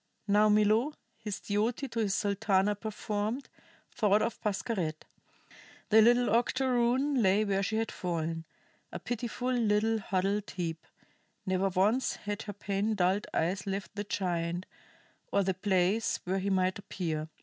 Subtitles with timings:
[0.27, 3.49] Now Milo, his duty to his Sultana performed,
[3.91, 5.05] thought of Pascherette.
[5.89, 8.45] The little octoroon lay where she had fallen,
[8.91, 10.87] a pitiful little huddled heap;
[11.45, 14.65] never once had her pain dulled eyes left the giant,
[15.31, 17.29] or the place where he might appear.